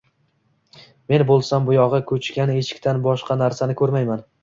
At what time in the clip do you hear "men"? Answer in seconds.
1.13-1.25